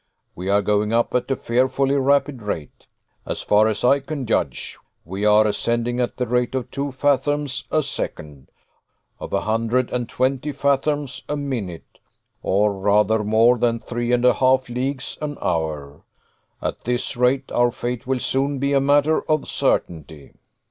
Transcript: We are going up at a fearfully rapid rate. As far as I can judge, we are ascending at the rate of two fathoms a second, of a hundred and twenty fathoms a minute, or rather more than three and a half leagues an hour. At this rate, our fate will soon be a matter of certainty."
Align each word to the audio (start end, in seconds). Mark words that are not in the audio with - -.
We 0.33 0.49
are 0.49 0.63
going 0.63 0.91
up 0.91 1.13
at 1.13 1.29
a 1.29 1.35
fearfully 1.35 1.95
rapid 1.95 2.41
rate. 2.41 2.87
As 3.23 3.43
far 3.43 3.67
as 3.67 3.83
I 3.83 3.99
can 3.99 4.25
judge, 4.25 4.75
we 5.05 5.25
are 5.25 5.45
ascending 5.45 5.99
at 5.99 6.17
the 6.17 6.25
rate 6.25 6.55
of 6.55 6.71
two 6.71 6.91
fathoms 6.91 7.65
a 7.69 7.83
second, 7.83 8.49
of 9.19 9.31
a 9.31 9.41
hundred 9.41 9.91
and 9.91 10.09
twenty 10.09 10.53
fathoms 10.53 11.23
a 11.29 11.37
minute, 11.37 11.99
or 12.41 12.73
rather 12.73 13.23
more 13.23 13.59
than 13.59 13.77
three 13.79 14.11
and 14.11 14.25
a 14.25 14.33
half 14.33 14.69
leagues 14.69 15.19
an 15.21 15.37
hour. 15.39 16.03
At 16.63 16.83
this 16.83 17.15
rate, 17.15 17.51
our 17.51 17.69
fate 17.69 18.07
will 18.07 18.17
soon 18.17 18.57
be 18.57 18.73
a 18.73 18.81
matter 18.81 19.21
of 19.29 19.47
certainty." 19.47 20.33